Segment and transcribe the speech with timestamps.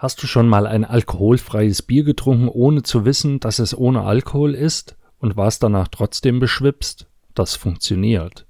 [0.00, 4.54] Hast du schon mal ein alkoholfreies Bier getrunken, ohne zu wissen, dass es ohne Alkohol
[4.54, 7.06] ist und warst danach trotzdem beschwipst?
[7.34, 8.46] Das funktioniert.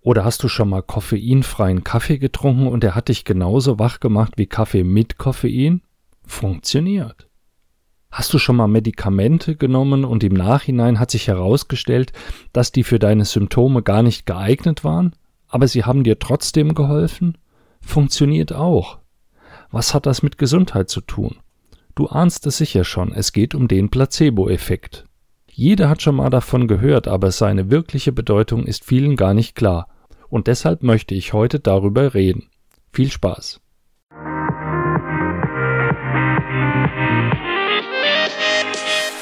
[0.00, 4.32] Oder hast du schon mal koffeinfreien Kaffee getrunken und er hat dich genauso wach gemacht
[4.38, 5.82] wie Kaffee mit Koffein?
[6.26, 7.28] Funktioniert.
[8.10, 12.12] Hast du schon mal Medikamente genommen und im Nachhinein hat sich herausgestellt,
[12.52, 15.14] dass die für deine Symptome gar nicht geeignet waren,
[15.46, 17.38] aber sie haben dir trotzdem geholfen?
[17.80, 19.01] Funktioniert auch.
[19.74, 21.36] Was hat das mit Gesundheit zu tun?
[21.94, 25.06] Du ahnst es sicher schon, es geht um den Placebo-Effekt.
[25.50, 29.88] Jeder hat schon mal davon gehört, aber seine wirkliche Bedeutung ist vielen gar nicht klar.
[30.28, 32.50] Und deshalb möchte ich heute darüber reden.
[32.92, 33.60] Viel Spaß!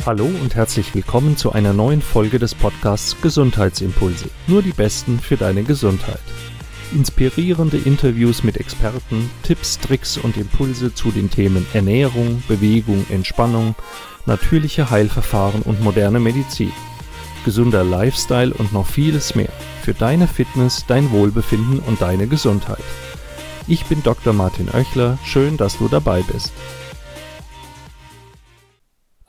[0.04, 4.28] Hallo und herzlich willkommen zu einer neuen Folge des Podcasts Gesundheitsimpulse.
[4.48, 6.18] Nur die Besten für deine Gesundheit.
[6.92, 13.76] Inspirierende Interviews mit Experten, Tipps, Tricks und Impulse zu den Themen Ernährung, Bewegung, Entspannung,
[14.26, 16.72] natürliche Heilverfahren und moderne Medizin.
[17.44, 22.84] Gesunder Lifestyle und noch vieles mehr für deine Fitness, dein Wohlbefinden und deine Gesundheit.
[23.66, 24.32] Ich bin Dr.
[24.32, 26.52] Martin Oechler, schön, dass du dabei bist.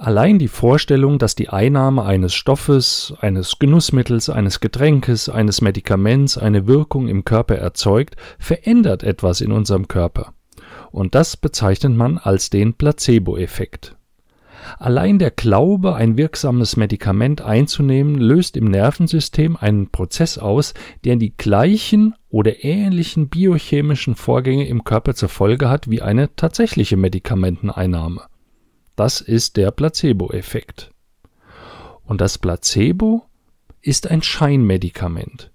[0.04, 6.66] Allein die Vorstellung, dass die Einnahme eines Stoffes, eines Genussmittels, eines Getränkes, eines Medikaments eine
[6.66, 10.34] Wirkung im Körper erzeugt, verändert etwas in unserem Körper.
[10.90, 13.96] Und das bezeichnet man als den Placebo-Effekt.
[14.80, 20.74] Allein der Glaube, ein wirksames Medikament einzunehmen, löst im Nervensystem einen Prozess aus,
[21.06, 26.98] der die gleichen oder ähnlichen biochemischen Vorgänge im Körper zur Folge hat wie eine tatsächliche
[26.98, 28.31] Medikamenteneinnahme.
[28.96, 30.92] Das ist der Placebo-Effekt.
[32.04, 33.26] Und das Placebo
[33.82, 35.52] ist ein Scheinmedikament.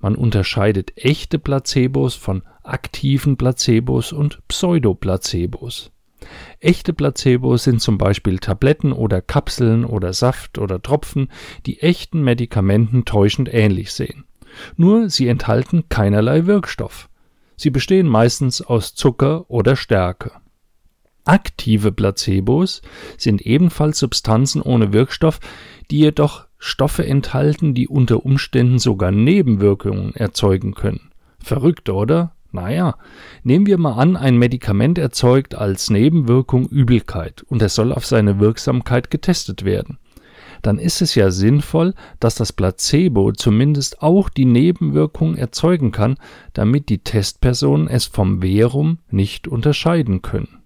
[0.00, 5.92] Man unterscheidet echte Placebos von aktiven Placebos und Pseudoplacebos.
[6.58, 11.28] Echte Placebos sind zum Beispiel Tabletten oder Kapseln oder Saft oder Tropfen,
[11.66, 14.24] die echten Medikamenten täuschend ähnlich sehen.
[14.76, 17.08] Nur sie enthalten keinerlei Wirkstoff.
[17.56, 20.32] Sie bestehen meistens aus Zucker oder Stärke.
[21.30, 22.82] Aktive Placebos
[23.16, 25.38] sind ebenfalls Substanzen ohne Wirkstoff,
[25.88, 31.12] die jedoch Stoffe enthalten, die unter Umständen sogar Nebenwirkungen erzeugen können.
[31.38, 32.32] Verrückt, oder?
[32.50, 32.96] Naja,
[33.44, 38.40] nehmen wir mal an, ein Medikament erzeugt als Nebenwirkung Übelkeit und es soll auf seine
[38.40, 39.98] Wirksamkeit getestet werden.
[40.62, 46.16] Dann ist es ja sinnvoll, dass das Placebo zumindest auch die Nebenwirkung erzeugen kann,
[46.54, 50.59] damit die Testpersonen es vom Verum nicht unterscheiden können.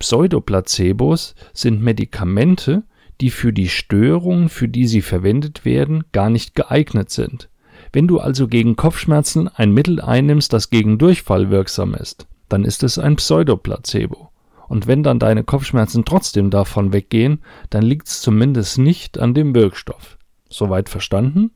[0.00, 2.82] Pseudoplacebos sind Medikamente,
[3.20, 7.50] die für die Störung, für die sie verwendet werden, gar nicht geeignet sind.
[7.92, 12.82] Wenn du also gegen Kopfschmerzen ein Mittel einnimmst, das gegen Durchfall wirksam ist, dann ist
[12.82, 14.30] es ein Pseudoplacebo.
[14.68, 19.54] Und wenn dann deine Kopfschmerzen trotzdem davon weggehen, dann liegt es zumindest nicht an dem
[19.54, 20.16] Wirkstoff.
[20.48, 21.50] Soweit verstanden?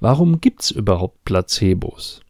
[0.00, 2.22] Warum gibt's überhaupt Placebos?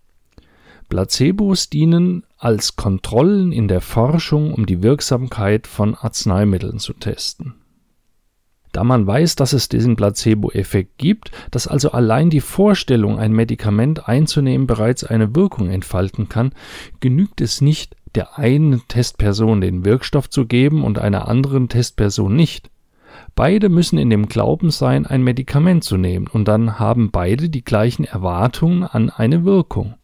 [0.93, 7.55] Placebos dienen als Kontrollen in der Forschung, um die Wirksamkeit von Arzneimitteln zu testen.
[8.73, 14.07] Da man weiß, dass es diesen Placebo-Effekt gibt, dass also allein die Vorstellung, ein Medikament
[14.07, 16.53] einzunehmen, bereits eine Wirkung entfalten kann,
[17.01, 22.71] genügt es nicht, der einen Testperson den Wirkstoff zu geben und einer anderen Testperson nicht.
[23.35, 27.65] Beide müssen in dem Glauben sein, ein Medikament zu nehmen, und dann haben beide die
[27.65, 29.95] gleichen Erwartungen an eine Wirkung.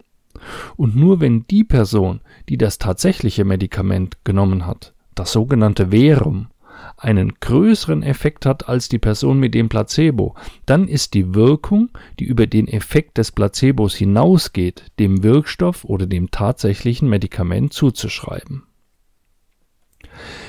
[0.77, 6.49] Und nur wenn die Person, die das tatsächliche Medikament genommen hat, das sogenannte Verum,
[6.97, 10.35] einen größeren Effekt hat als die Person mit dem Placebo,
[10.67, 16.31] dann ist die Wirkung, die über den Effekt des Placebos hinausgeht, dem Wirkstoff oder dem
[16.31, 18.65] tatsächlichen Medikament zuzuschreiben.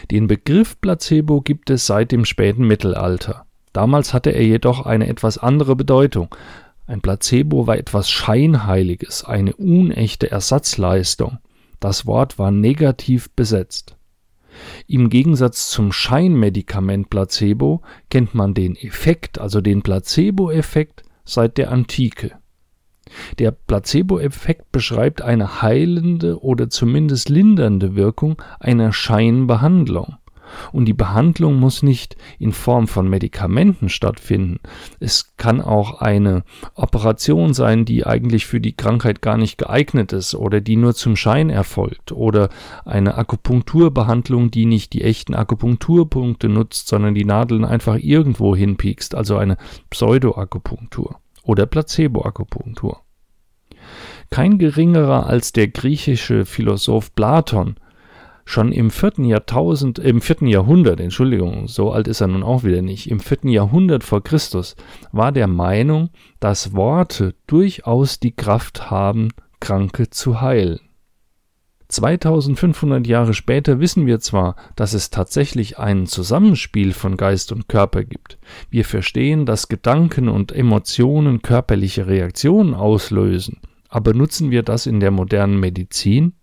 [0.09, 3.45] Den Begriff Placebo gibt es seit dem späten Mittelalter.
[3.73, 6.33] Damals hatte er jedoch eine etwas andere Bedeutung.
[6.89, 11.37] Ein Placebo war etwas Scheinheiliges, eine unechte Ersatzleistung.
[11.79, 13.95] Das Wort war negativ besetzt.
[14.87, 22.31] Im Gegensatz zum Scheinmedikament Placebo kennt man den Effekt, also den Placebo-Effekt, seit der Antike.
[23.37, 30.15] Der Placebo-Effekt beschreibt eine heilende oder zumindest lindernde Wirkung einer Scheinbehandlung.
[30.71, 34.59] Und die Behandlung muss nicht in Form von Medikamenten stattfinden.
[34.99, 36.43] Es kann auch eine
[36.75, 41.15] Operation sein, die eigentlich für die Krankheit gar nicht geeignet ist oder die nur zum
[41.15, 42.49] Schein erfolgt oder
[42.85, 49.37] eine Akupunkturbehandlung, die nicht die echten Akupunkturpunkte nutzt, sondern die Nadeln einfach irgendwo hinpiekst, also
[49.37, 49.57] eine
[49.89, 53.01] Pseudoakupunktur oder Placebo-Akupunktur.
[54.29, 57.75] Kein geringerer als der griechische Philosoph Platon
[58.51, 62.81] Schon im vierten Jahrtausend, im vierten Jahrhundert, Entschuldigung, so alt ist er nun auch wieder
[62.81, 64.75] nicht, im vierten Jahrhundert vor Christus
[65.11, 66.09] war der Meinung,
[66.39, 69.27] dass Worte durchaus die Kraft haben,
[69.59, 70.79] Kranke zu heilen.
[71.89, 78.03] 2500 Jahre später wissen wir zwar, dass es tatsächlich ein Zusammenspiel von Geist und Körper
[78.03, 78.39] gibt.
[78.71, 83.59] Wir verstehen, dass Gedanken und Emotionen körperliche Reaktionen auslösen.
[83.89, 86.33] Aber nutzen wir das in der modernen Medizin?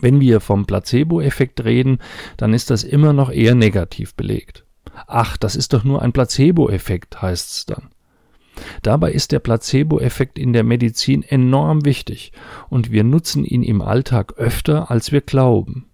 [0.00, 1.98] Wenn wir vom Placebo-Effekt reden,
[2.36, 4.64] dann ist das immer noch eher negativ belegt.
[5.06, 7.90] Ach, das ist doch nur ein Placebo-Effekt, heißt's dann.
[8.82, 12.32] Dabei ist der Placebo-Effekt in der Medizin enorm wichtig
[12.68, 15.86] und wir nutzen ihn im Alltag öfter, als wir glauben.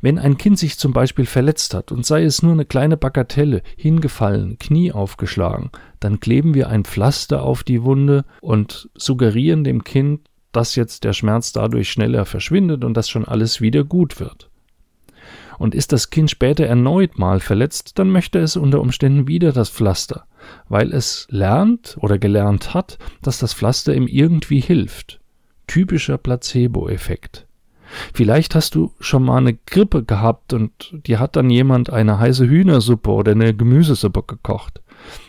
[0.00, 3.62] Wenn ein Kind sich zum Beispiel verletzt hat und sei es nur eine kleine Bagatelle,
[3.76, 10.22] hingefallen, Knie aufgeschlagen, dann kleben wir ein Pflaster auf die Wunde und suggerieren dem Kind,
[10.52, 14.50] dass jetzt der Schmerz dadurch schneller verschwindet und dass schon alles wieder gut wird.
[15.58, 19.68] Und ist das Kind später erneut mal verletzt, dann möchte es unter Umständen wieder das
[19.68, 20.24] Pflaster,
[20.68, 25.20] weil es lernt oder gelernt hat, dass das Pflaster ihm irgendwie hilft.
[25.66, 27.46] Typischer Placebo-Effekt.
[28.14, 32.48] Vielleicht hast du schon mal eine Grippe gehabt und dir hat dann jemand eine heiße
[32.48, 34.80] Hühnersuppe oder eine Gemüsesuppe gekocht.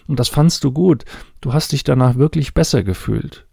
[0.07, 1.05] Und das fandst du gut.
[1.41, 3.47] Du hast dich danach wirklich besser gefühlt.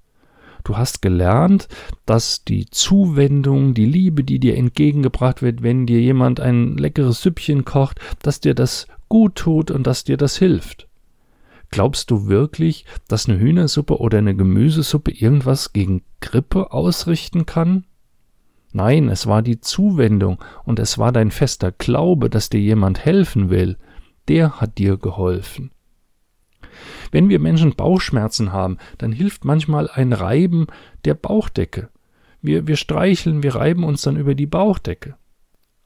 [0.64, 1.68] Du hast gelernt,
[2.06, 7.64] dass die Zuwendung, die Liebe, die dir entgegengebracht wird, wenn dir jemand ein leckeres Süppchen
[7.64, 10.88] kocht, dass dir das gut tut und dass dir das hilft.
[11.70, 17.84] Glaubst du wirklich, dass eine Hühnersuppe oder eine Gemüsesuppe irgendwas gegen Grippe ausrichten kann?
[18.72, 23.50] Nein, es war die Zuwendung und es war dein fester Glaube, dass dir jemand helfen
[23.50, 23.76] will,
[24.28, 25.70] der hat dir geholfen.
[27.10, 30.66] Wenn wir Menschen Bauchschmerzen haben, dann hilft manchmal ein Reiben
[31.04, 31.88] der Bauchdecke.
[32.40, 35.16] Wir, wir streicheln, wir reiben uns dann über die Bauchdecke.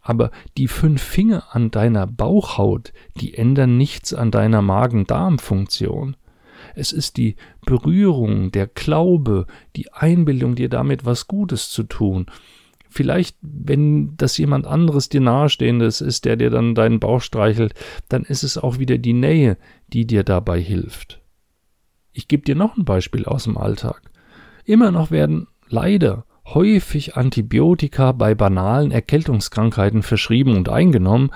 [0.00, 6.16] Aber die fünf Finger an deiner Bauchhaut, die ändern nichts an deiner Magen-Darm-Funktion.
[6.74, 9.46] Es ist die Berührung, der Glaube,
[9.76, 12.26] die Einbildung, dir damit was Gutes zu tun.
[12.92, 17.72] Vielleicht, wenn das jemand anderes dir nahestehendes ist, der dir dann deinen Bauch streichelt,
[18.10, 19.56] dann ist es auch wieder die Nähe,
[19.88, 21.22] die dir dabei hilft.
[22.12, 24.02] Ich gebe dir noch ein Beispiel aus dem Alltag.
[24.66, 31.30] Immer noch werden leider häufig Antibiotika bei banalen Erkältungskrankheiten verschrieben und eingenommen,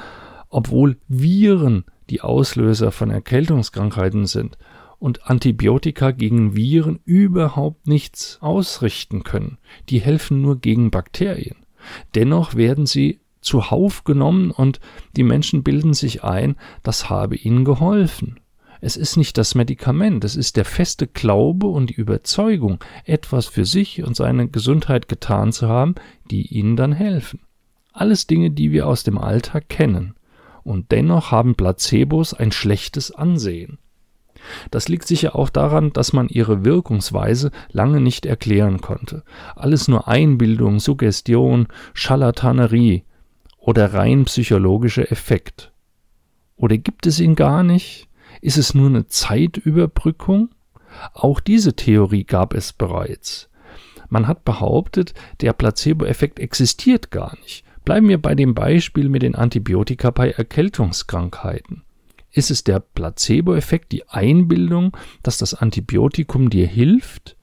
[0.51, 4.59] obwohl Viren die Auslöser von Erkältungskrankheiten sind
[4.99, 9.59] und Antibiotika gegen Viren überhaupt nichts ausrichten können.
[9.89, 11.57] Die helfen nur gegen Bakterien.
[12.15, 14.81] Dennoch werden sie zuhauf genommen und
[15.17, 18.41] die Menschen bilden sich ein, das habe ihnen geholfen.
[18.81, 23.65] Es ist nicht das Medikament, es ist der feste Glaube und die Überzeugung, etwas für
[23.65, 25.95] sich und seine Gesundheit getan zu haben,
[26.31, 27.41] die ihnen dann helfen.
[27.93, 30.15] Alles Dinge, die wir aus dem Alltag kennen.
[30.63, 33.79] Und dennoch haben Placebos ein schlechtes Ansehen.
[34.71, 39.23] Das liegt sicher auch daran, dass man ihre Wirkungsweise lange nicht erklären konnte.
[39.55, 43.05] Alles nur Einbildung, Suggestion, Scharlatanerie
[43.59, 45.73] oder rein psychologischer Effekt.
[46.57, 48.09] Oder gibt es ihn gar nicht?
[48.41, 50.51] Ist es nur eine Zeitüberbrückung?
[51.13, 53.51] Auch diese Theorie gab es bereits.
[54.09, 57.65] Man hat behauptet, der Placebo-Effekt existiert gar nicht.
[57.85, 61.83] Bleiben wir bei dem Beispiel mit den Antibiotika bei Erkältungskrankheiten.
[62.37, 67.35] Ist es der Placebo-Effekt, die Einbildung, dass das Antibiotikum dir hilft?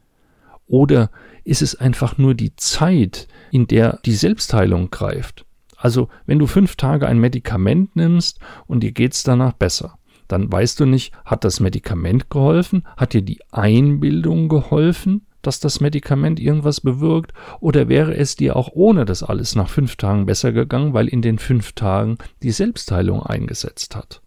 [0.68, 1.10] Oder
[1.44, 5.48] ist es einfach nur die Zeit, in der die Selbstheilung greift?
[5.78, 9.98] Also, wenn du fünf Tage ein Medikament nimmst und dir geht's danach besser,
[10.28, 12.84] dann weißt du nicht, hat das Medikament geholfen?
[12.96, 17.34] Hat dir die Einbildung geholfen, dass das Medikament irgendwas bewirkt?
[17.60, 21.24] Oder wäre es dir auch ohne das alles nach fünf Tagen besser gegangen, weil in
[21.24, 24.23] den fünf Tagen die Selbstheilung eingesetzt hat?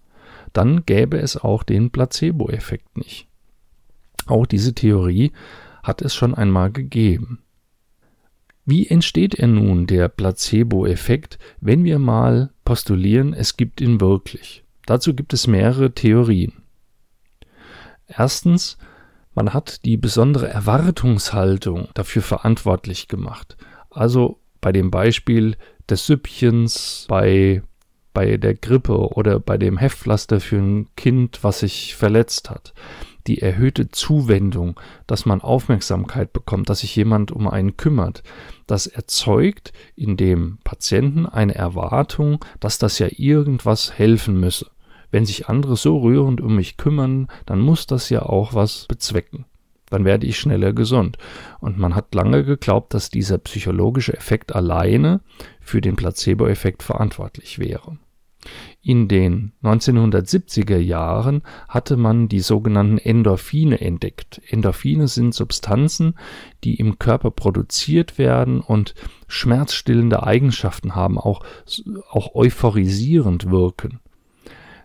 [0.56, 3.28] Dann gäbe es auch den Placebo-Effekt nicht.
[4.25, 5.32] Auch diese Theorie
[5.82, 7.40] hat es schon einmal gegeben.
[8.64, 14.64] Wie entsteht er nun, der Placebo-Effekt, wenn wir mal postulieren, es gibt ihn wirklich?
[14.86, 16.54] Dazu gibt es mehrere Theorien.
[18.06, 18.78] Erstens,
[19.34, 23.58] man hat die besondere Erwartungshaltung dafür verantwortlich gemacht.
[23.90, 25.58] Also bei dem Beispiel
[25.90, 27.62] des Süppchens, bei,
[28.16, 32.73] bei der Grippe oder bei dem Heftpflaster für ein Kind, was sich verletzt hat.
[33.26, 38.23] Die erhöhte Zuwendung, dass man Aufmerksamkeit bekommt, dass sich jemand um einen kümmert,
[38.66, 44.70] das erzeugt in dem Patienten eine Erwartung, dass das ja irgendwas helfen müsse.
[45.11, 49.44] Wenn sich andere so rührend um mich kümmern, dann muss das ja auch was bezwecken.
[49.90, 51.18] dann werde ich schneller gesund.
[51.61, 55.20] Und man hat lange geglaubt, dass dieser psychologische Effekt alleine
[55.61, 57.99] für den Placebo-Effekt verantwortlich wäre.
[58.82, 64.40] In den 1970er Jahren hatte man die sogenannten Endorphine entdeckt.
[64.48, 66.14] Endorphine sind Substanzen,
[66.64, 68.94] die im Körper produziert werden und
[69.28, 71.44] schmerzstillende Eigenschaften haben, auch,
[72.10, 74.00] auch euphorisierend wirken.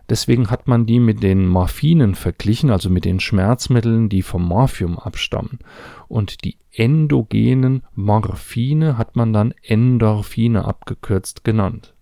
[0.08, 4.98] Deswegen hat man die mit den Morphinen verglichen, also mit den Schmerzmitteln, die vom Morphium
[4.98, 5.60] abstammen.
[6.08, 11.94] Und die endogenen Morphine hat man dann Endorphine abgekürzt genannt.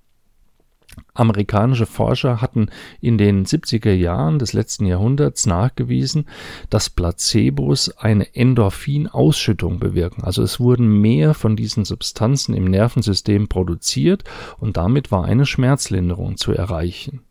[1.14, 2.68] Amerikanische Forscher hatten
[3.00, 6.26] in den 70er Jahren des letzten Jahrhunderts nachgewiesen,
[6.70, 10.24] dass Placebos eine Endorphinausschüttung bewirken.
[10.24, 14.24] Also es wurden mehr von diesen Substanzen im Nervensystem produziert
[14.58, 17.22] und damit war eine Schmerzlinderung zu erreichen.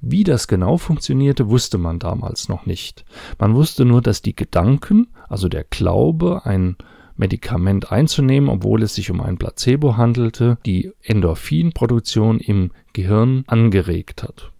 [0.00, 3.04] Wie das genau funktionierte, wusste man damals noch nicht.
[3.38, 6.76] Man wusste nur, dass die Gedanken, also der Glaube, ein
[7.16, 14.52] Medikament einzunehmen, obwohl es sich um ein Placebo handelte, die Endorphinproduktion im Gehirn angeregt hat.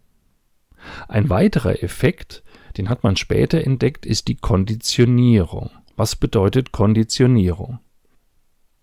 [1.08, 2.42] Ein weiterer Effekt,
[2.76, 5.70] den hat man später entdeckt, ist die Konditionierung.
[5.96, 7.78] Was bedeutet Konditionierung?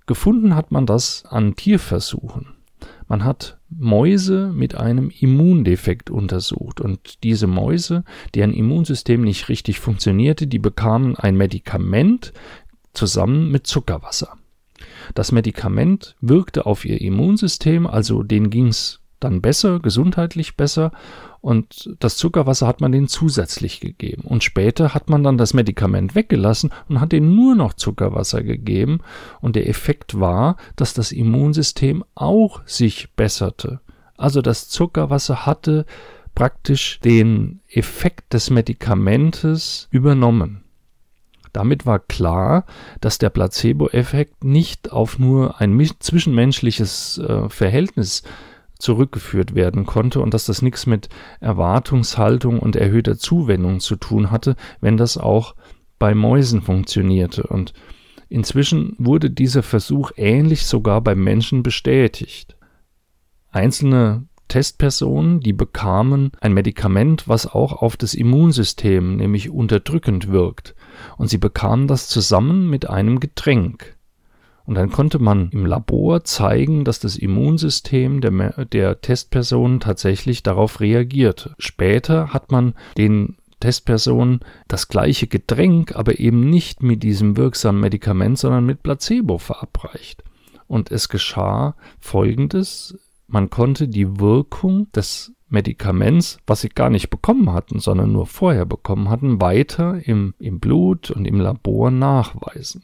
[0.08, 2.56] Gefunden hat man das an Tierversuchen.
[3.08, 8.04] Man hat Mäuse mit einem Immundefekt untersucht und diese Mäuse,
[8.36, 12.34] deren Immunsystem nicht richtig funktionierte, die bekamen ein Medikament
[12.94, 14.38] zusammen mit Zuckerwasser.
[15.14, 20.92] Das Medikament wirkte auf ihr Immunsystem, also denen ging es dann besser, gesundheitlich besser
[21.42, 24.24] und das Zuckerwasser hat man denen zusätzlich gegeben.
[24.24, 29.00] Und später hat man dann das Medikament weggelassen und hat denen nur noch Zuckerwasser gegeben.
[29.42, 33.82] Und der Effekt war, dass das Immunsystem auch sich besserte.
[34.18, 35.88] Also das Zuckerwasser hatte
[36.36, 40.64] praktisch den Effekt des Medikamentes übernommen.
[41.54, 42.66] Damit war klar,
[43.02, 48.24] dass der Placebo-Effekt nicht auf nur ein zwischenmenschliches äh, Verhältnis
[48.80, 54.56] zurückgeführt werden konnte und dass das nichts mit Erwartungshaltung und erhöhter Zuwendung zu tun hatte,
[54.80, 55.56] wenn das auch
[56.00, 57.44] bei Mäusen funktionierte.
[57.44, 57.74] Und
[58.28, 62.56] inzwischen wurde dieser Versuch ähnlich sogar beim Menschen bestätigt.
[63.52, 70.76] Einzelne Testpersonen, die bekamen ein Medikament, was auch auf das Immunsystem, nämlich unterdrückend wirkt.
[71.18, 73.98] Und sie bekamen das zusammen mit einem Getränk.
[74.66, 80.80] Und dann konnte man im Labor zeigen, dass das Immunsystem der, der Testpersonen tatsächlich darauf
[80.80, 81.56] reagierte.
[81.58, 88.38] Später hat man den Testpersonen das gleiche Getränk, aber eben nicht mit diesem wirksamen Medikament,
[88.38, 90.24] sondern mit Placebo verabreicht.
[90.68, 92.98] Und es geschah Folgendes.
[93.28, 98.66] Man konnte die Wirkung des Medikaments, was sie gar nicht bekommen hatten, sondern nur vorher
[98.66, 102.84] bekommen hatten, weiter im, im Blut und im Labor nachweisen.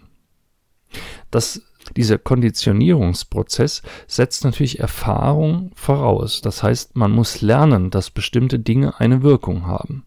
[1.31, 1.61] Das,
[1.95, 6.41] dieser Konditionierungsprozess setzt natürlich Erfahrung voraus.
[6.41, 10.05] Das heißt, man muss lernen, dass bestimmte Dinge eine Wirkung haben.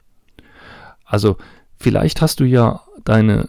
[1.05, 1.37] Also
[1.77, 3.49] vielleicht hast du ja deine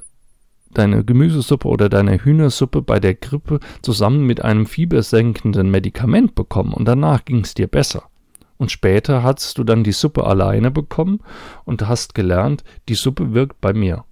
[0.73, 6.85] deine Gemüsesuppe oder deine Hühnersuppe bei der Grippe zusammen mit einem fiebersenkenden Medikament bekommen und
[6.85, 8.10] danach ging es dir besser.
[8.61, 11.21] Und später hast du dann die Suppe alleine bekommen
[11.65, 14.05] und hast gelernt, die Suppe wirkt bei mir.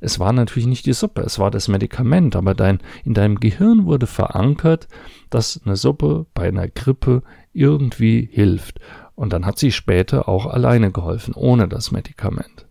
[0.00, 3.86] Es war natürlich nicht die Suppe, es war das Medikament, aber dein, in deinem Gehirn
[3.86, 4.88] wurde verankert,
[5.30, 8.80] dass eine Suppe bei einer Grippe irgendwie hilft.
[9.14, 12.66] Und dann hat sie später auch alleine geholfen, ohne das Medikament.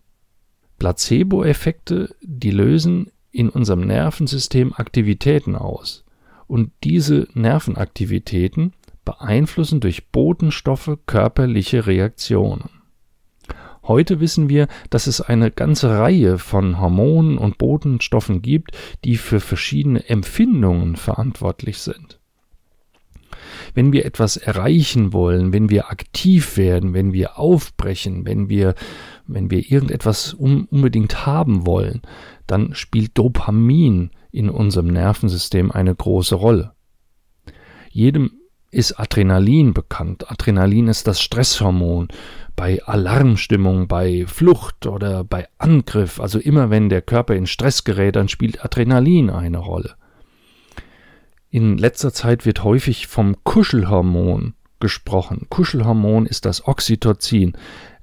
[0.78, 6.04] Placebo-Effekte, die lösen in unserem Nervensystem Aktivitäten aus.
[6.46, 8.74] Und diese Nervenaktivitäten
[9.08, 12.68] beeinflussen durch Botenstoffe körperliche Reaktionen.
[13.82, 19.40] Heute wissen wir, dass es eine ganze Reihe von Hormonen und Botenstoffen gibt, die für
[19.40, 22.20] verschiedene Empfindungen verantwortlich sind.
[23.72, 28.74] Wenn wir etwas erreichen wollen, wenn wir aktiv werden, wenn wir aufbrechen, wenn wir,
[29.26, 32.02] wenn wir irgendetwas unbedingt haben wollen,
[32.46, 36.72] dann spielt Dopamin in unserem Nervensystem eine große Rolle.
[37.90, 38.37] Jedem
[38.70, 40.30] ist Adrenalin bekannt.
[40.30, 42.08] Adrenalin ist das Stresshormon
[42.54, 46.20] bei Alarmstimmung, bei Flucht oder bei Angriff.
[46.20, 49.94] Also immer wenn der Körper in Stress gerät, dann spielt Adrenalin eine Rolle.
[51.50, 55.46] In letzter Zeit wird häufig vom Kuschelhormon gesprochen.
[55.48, 57.56] Kuschelhormon ist das Oxytocin.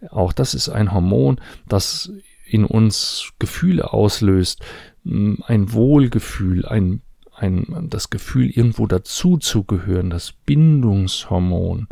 [0.10, 2.12] Auch das ist ein Hormon, das
[2.46, 4.64] in uns Gefühle auslöst,
[5.04, 7.02] ein Wohlgefühl, ein
[7.36, 11.88] ein, das Gefühl, irgendwo dazuzugehören, das Bindungshormon,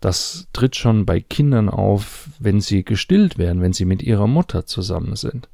[0.00, 4.66] das tritt schon bei Kindern auf, wenn sie gestillt werden, wenn sie mit ihrer Mutter
[4.66, 5.48] zusammen sind.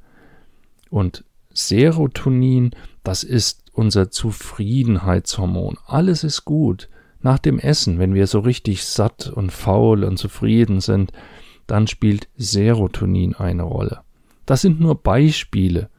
[0.90, 2.72] Und Serotonin,
[3.04, 5.78] das ist unser Zufriedenheitshormon.
[5.86, 6.88] Alles ist gut.
[7.22, 11.12] Nach dem Essen, wenn wir so richtig satt und faul und zufrieden sind,
[11.66, 14.00] dann spielt Serotonin eine Rolle.
[14.46, 15.89] Das sind nur Beispiele.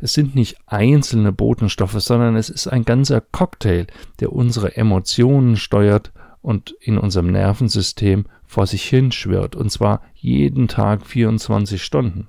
[0.00, 3.86] Es sind nicht einzelne Botenstoffe, sondern es ist ein ganzer Cocktail,
[4.20, 11.06] der unsere Emotionen steuert und in unserem Nervensystem vor sich hinschwirrt, und zwar jeden Tag
[11.06, 12.28] 24 Stunden.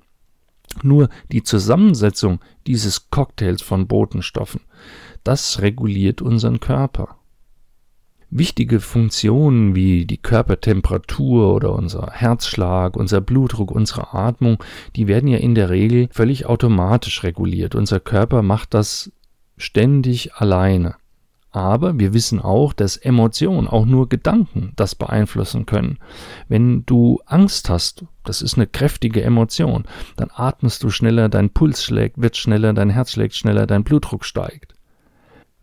[0.84, 4.62] Nur die Zusammensetzung dieses Cocktails von Botenstoffen,
[5.24, 7.18] das reguliert unseren Körper.
[8.34, 14.64] Wichtige Funktionen wie die Körpertemperatur oder unser Herzschlag, unser Blutdruck, unsere Atmung,
[14.96, 17.76] die werden ja in der Regel völlig automatisch reguliert.
[17.76, 19.12] Unser Körper macht das
[19.58, 20.96] ständig alleine.
[21.52, 26.00] Aber wir wissen auch, dass Emotionen, auch nur Gedanken, das beeinflussen können.
[26.48, 29.84] Wenn du Angst hast, das ist eine kräftige Emotion,
[30.16, 34.24] dann atmest du schneller, dein Puls schlägt, wird schneller, dein Herz schlägt schneller, dein Blutdruck
[34.24, 34.74] steigt.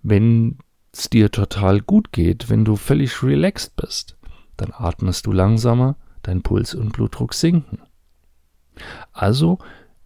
[0.02, 0.58] Wenn
[0.98, 4.16] es dir total gut geht, wenn du völlig relaxed bist,
[4.56, 7.80] dann atmest du langsamer, dein Puls und Blutdruck sinken.
[9.12, 9.58] Also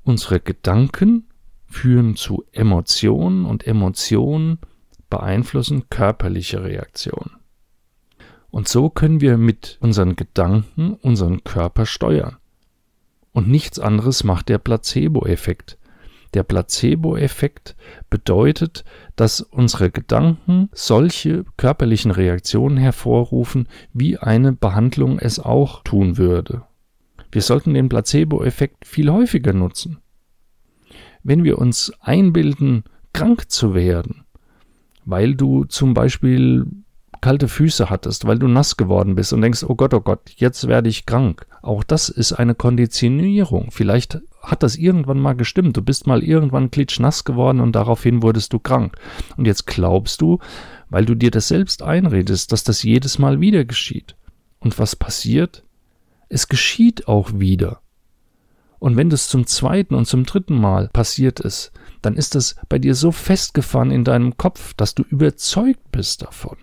[0.02, 1.28] unsere Gedanken
[1.66, 4.58] führen zu Emotionen und Emotionen
[5.10, 7.32] beeinflussen körperliche Reaktionen.
[8.50, 12.36] Und so können wir mit unseren Gedanken unseren Körper steuern.
[13.32, 15.78] Und nichts anderes macht der Placebo-Effekt.
[16.34, 17.76] Der Placebo-Effekt
[18.08, 18.84] bedeutet,
[19.16, 26.62] dass unsere Gedanken solche körperlichen Reaktionen hervorrufen, wie eine Behandlung es auch tun würde.
[27.30, 29.98] Wir sollten den Placebo-Effekt viel häufiger nutzen.
[31.22, 34.24] Wenn wir uns einbilden, krank zu werden,
[35.04, 36.66] weil du zum Beispiel
[37.22, 40.68] kalte Füße hattest, weil du nass geworden bist und denkst, oh Gott, oh Gott, jetzt
[40.68, 41.46] werde ich krank.
[41.62, 43.70] Auch das ist eine Konditionierung.
[43.70, 45.76] Vielleicht hat das irgendwann mal gestimmt.
[45.76, 48.96] Du bist mal irgendwann klitschnass geworden und daraufhin wurdest du krank.
[49.36, 50.40] Und jetzt glaubst du,
[50.90, 54.16] weil du dir das selbst einredest, dass das jedes Mal wieder geschieht.
[54.58, 55.64] Und was passiert?
[56.28, 57.80] Es geschieht auch wieder.
[58.80, 61.70] Und wenn das zum zweiten und zum dritten Mal passiert ist,
[62.02, 66.56] dann ist das bei dir so festgefahren in deinem Kopf, dass du überzeugt bist davon.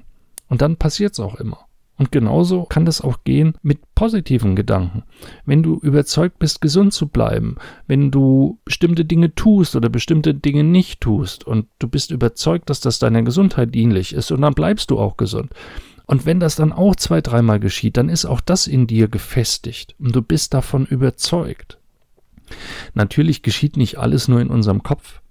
[0.49, 1.69] Und dann passiert es auch immer.
[1.99, 5.03] Und genauso kann das auch gehen mit positiven Gedanken.
[5.45, 7.57] Wenn du überzeugt bist, gesund zu bleiben,
[7.87, 12.79] wenn du bestimmte Dinge tust oder bestimmte Dinge nicht tust und du bist überzeugt, dass
[12.79, 15.51] das deiner Gesundheit dienlich ist und dann bleibst du auch gesund.
[16.05, 19.95] Und wenn das dann auch zwei, dreimal geschieht, dann ist auch das in dir gefestigt
[19.99, 21.79] und du bist davon überzeugt.
[22.93, 25.21] Natürlich geschieht nicht alles nur in unserem Kopf.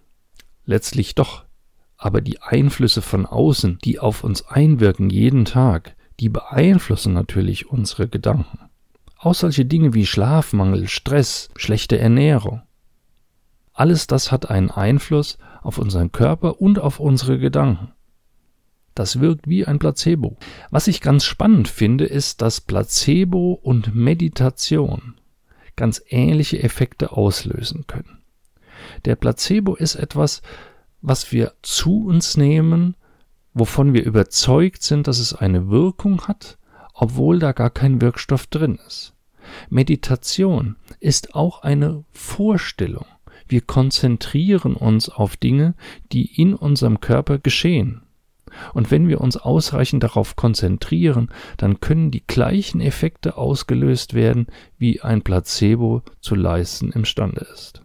[0.67, 1.48] Letztlich doch.
[1.99, 8.09] Aber die Einflüsse von außen, die auf uns einwirken jeden Tag, die beeinflussen natürlich unsere
[8.09, 8.61] Gedanken.
[9.19, 12.63] Auch solche Dinge wie Schlafmangel, Stress, schlechte Ernährung.
[13.73, 17.93] Alles das hat einen Einfluss auf unseren Körper und auf unsere Gedanken.
[18.95, 20.37] Das wirkt wie ein Placebo.
[20.71, 25.15] Was ich ganz spannend finde, ist, dass Placebo und Meditation
[25.77, 28.19] ganz ähnliche Effekte auslösen können.
[29.05, 30.43] Der Placebo ist etwas,
[31.01, 32.95] was wir zu uns nehmen,
[33.55, 36.59] wovon wir überzeugt sind, dass es eine Wirkung hat,
[36.95, 39.15] obwohl da gar kein Wirkstoff drin ist.
[39.71, 43.07] Meditation ist auch eine Vorstellung.
[43.47, 45.75] Wir konzentrieren uns auf Dinge,
[46.13, 48.03] die in unserem Körper geschehen.
[48.75, 54.47] Und wenn wir uns ausreichend darauf konzentrieren, dann können die gleichen Effekte ausgelöst werden,
[54.79, 57.83] wie ein Placebo zu leisten imstande ist.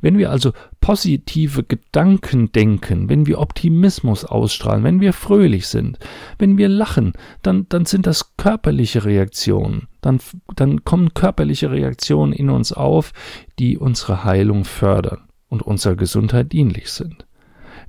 [0.00, 0.52] Wenn wir also
[0.84, 5.98] positive Gedanken denken, wenn wir Optimismus ausstrahlen, wenn wir fröhlich sind,
[6.36, 9.88] wenn wir lachen, dann, dann sind das körperliche Reaktionen.
[10.02, 10.20] Dann,
[10.56, 13.14] dann kommen körperliche Reaktionen in uns auf,
[13.58, 17.24] die unsere Heilung fördern und unserer Gesundheit dienlich sind.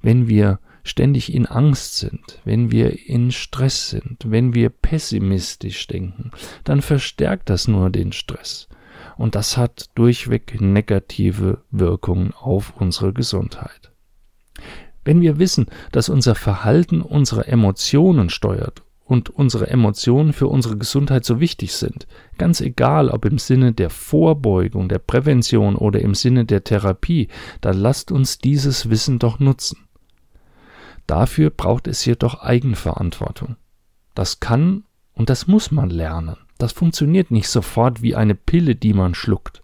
[0.01, 6.31] Wenn wir ständig in Angst sind, wenn wir in Stress sind, wenn wir pessimistisch denken,
[6.63, 8.69] dann verstärkt das nur den Stress.
[9.17, 13.91] Und das hat durchweg negative Wirkungen auf unsere Gesundheit.
[15.03, 21.23] Wenn wir wissen, dass unser Verhalten unsere Emotionen steuert und unsere Emotionen für unsere Gesundheit
[21.23, 22.07] so wichtig sind,
[22.39, 27.29] ganz egal ob im Sinne der Vorbeugung, der Prävention oder im Sinne der Therapie,
[27.61, 29.77] dann lasst uns dieses Wissen doch nutzen.
[31.05, 33.57] Dafür braucht es jedoch Eigenverantwortung.
[34.15, 36.37] Das kann und das muss man lernen.
[36.57, 39.61] Das funktioniert nicht sofort wie eine Pille, die man schluckt.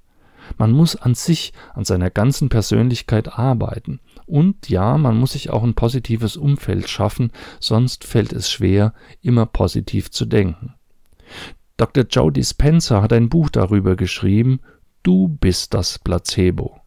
[0.58, 4.00] Man muss an sich, an seiner ganzen Persönlichkeit arbeiten.
[4.26, 9.46] Und ja, man muss sich auch ein positives Umfeld schaffen, sonst fällt es schwer, immer
[9.46, 10.74] positiv zu denken.
[11.78, 12.04] Dr.
[12.10, 14.60] Joe Dispenza hat ein Buch darüber geschrieben,
[15.04, 16.81] Du bist das Placebo.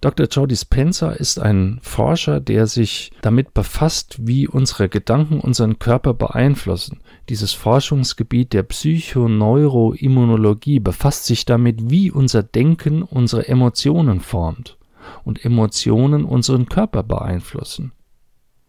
[0.00, 0.26] Dr.
[0.28, 7.00] Joe Dispenza ist ein Forscher, der sich damit befasst, wie unsere Gedanken unseren Körper beeinflussen.
[7.28, 14.78] Dieses Forschungsgebiet der Psychoneuroimmunologie befasst sich damit, wie unser Denken unsere Emotionen formt
[15.24, 17.92] und Emotionen unseren Körper beeinflussen.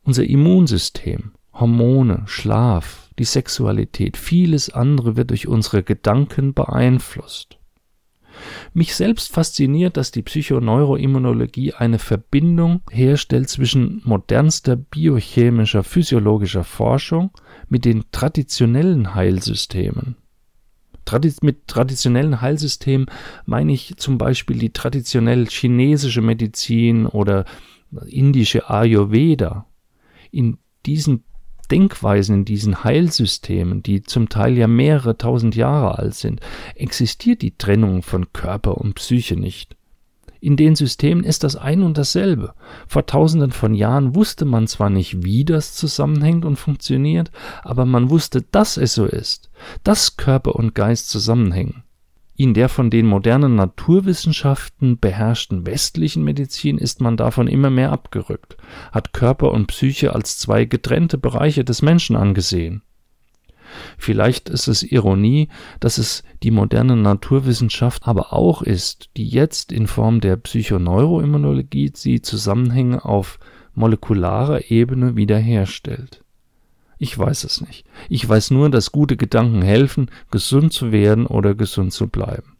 [0.03, 7.60] Unser Immunsystem, Hormone, Schlaf, die Sexualität, vieles andere wird durch unsere Gedanken beeinflusst.
[8.73, 17.31] Mich selbst fasziniert, dass die Psychoneuroimmunologie eine Verbindung herstellt zwischen modernster biochemischer, physiologischer Forschung
[17.69, 20.15] mit den traditionellen Heilsystemen.
[21.05, 23.07] Tradi mit traditionellen Heilsystemen
[23.45, 27.45] meine ich zum Beispiel die traditionell chinesische Medizin oder
[28.07, 29.65] indische Ayurveda.
[30.31, 31.23] In diesen
[31.71, 36.41] Denkweisen, in diesen Heilsystemen, die zum Teil ja mehrere tausend Jahre alt sind,
[36.75, 39.75] existiert die Trennung von Körper und Psyche nicht.
[40.41, 42.55] In den Systemen ist das ein und dasselbe.
[42.87, 47.31] Vor tausenden von Jahren wusste man zwar nicht, wie das zusammenhängt und funktioniert,
[47.61, 49.51] aber man wusste, dass es so ist,
[49.83, 51.83] dass Körper und Geist zusammenhängen.
[52.35, 58.57] In der von den modernen Naturwissenschaften beherrschten westlichen Medizin ist man davon immer mehr abgerückt,
[58.91, 62.81] hat Körper und Psyche als zwei getrennte Bereiche des Menschen angesehen.
[63.97, 69.87] Vielleicht ist es Ironie, dass es die moderne Naturwissenschaft aber auch ist, die jetzt in
[69.87, 73.39] Form der Psychoneuroimmunologie die Zusammenhänge auf
[73.73, 76.23] molekularer Ebene wiederherstellt.
[77.03, 77.87] Ich weiß es nicht.
[78.09, 82.57] Ich weiß nur, dass gute Gedanken helfen, gesund zu werden oder gesund zu bleiben.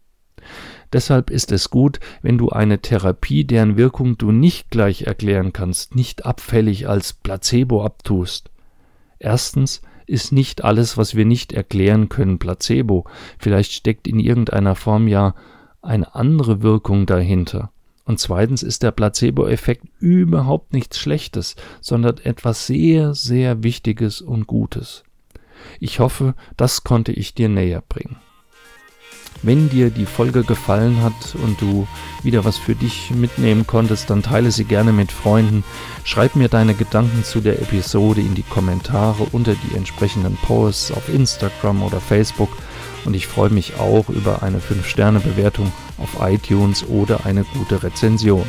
[0.91, 5.93] Deshalb ist es gut, wenn du eine Therapie, deren Wirkung du nicht gleich erklären kannst,
[5.93, 8.49] nicht abfällig als Placebo abtust.
[9.19, 13.05] Erstens ist nicht alles, was wir nicht erklären können, Placebo.
[13.37, 15.35] Vielleicht steckt in irgendeiner Form ja
[15.83, 17.71] eine andere Wirkung dahinter.
[18.05, 25.03] Und zweitens ist der Placebo-Effekt überhaupt nichts Schlechtes, sondern etwas sehr, sehr Wichtiges und Gutes.
[25.79, 28.17] Ich hoffe, das konnte ich dir näher bringen.
[29.43, 31.87] Wenn dir die Folge gefallen hat und du
[32.21, 35.63] wieder was für dich mitnehmen konntest, dann teile sie gerne mit Freunden.
[36.03, 41.09] Schreib mir deine Gedanken zu der Episode in die Kommentare unter die entsprechenden Posts auf
[41.09, 42.49] Instagram oder Facebook
[43.05, 48.45] und ich freue mich auch über eine 5-Sterne-Bewertung auf iTunes oder eine gute Rezension.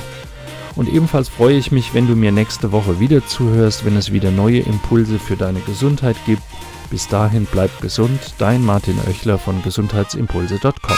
[0.75, 4.31] Und ebenfalls freue ich mich, wenn du mir nächste Woche wieder zuhörst, wenn es wieder
[4.31, 6.43] neue Impulse für deine Gesundheit gibt.
[6.91, 10.97] Bis dahin bleib gesund, dein Martin Oechler von gesundheitsimpulse.com.